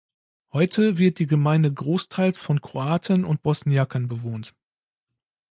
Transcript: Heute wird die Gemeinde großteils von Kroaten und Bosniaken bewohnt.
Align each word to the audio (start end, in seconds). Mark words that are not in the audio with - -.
Heute 0.51 0.97
wird 0.97 1.19
die 1.19 1.27
Gemeinde 1.27 1.71
großteils 1.71 2.41
von 2.41 2.59
Kroaten 2.59 3.23
und 3.23 3.43
Bosniaken 3.43 4.07
bewohnt. 4.07 4.55